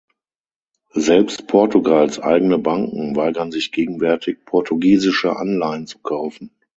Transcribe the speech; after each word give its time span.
Selbst 0.95 1.45
Portugals 1.45 2.19
eigene 2.19 2.57
Banken 2.57 3.15
weigern 3.15 3.51
sich 3.51 3.71
gegenwärtig, 3.71 4.45
portugiesische 4.45 5.35
Anleihen 5.35 5.85
zu 5.85 5.99
kaufen. 5.99 6.49